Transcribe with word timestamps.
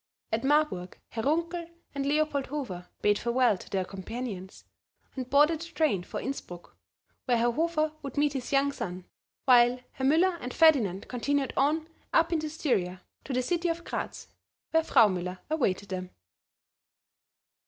At 0.31 0.43
Marburg, 0.43 0.97
Herr 1.09 1.23
Runkel 1.25 1.69
and 1.93 2.07
Leopold 2.07 2.47
Hofer 2.47 2.87
bade 3.03 3.19
farewell 3.19 3.55
to 3.59 3.69
their 3.69 3.85
companions, 3.85 4.65
and 5.15 5.29
boarded 5.29 5.59
the 5.61 5.67
train 5.71 6.01
for 6.01 6.19
Innsbruck 6.19 6.75
where 7.25 7.37
Herr 7.37 7.51
Hofer 7.51 7.93
would 8.01 8.17
meet 8.17 8.33
his 8.33 8.51
young 8.51 8.71
son; 8.71 9.05
while 9.45 9.79
Herr 9.91 10.07
Müller 10.07 10.39
and 10.41 10.55
Ferdinand 10.55 11.07
continued 11.07 11.53
on 11.55 11.87
up 12.13 12.33
into 12.33 12.49
Styria 12.49 13.03
to 13.25 13.31
the 13.31 13.43
city 13.43 13.67
of 13.67 13.83
Gratz, 13.83 14.29
where 14.71 14.83
Frau 14.83 15.07
Müller 15.07 15.37
awaited 15.51 15.89
them. 15.89 16.09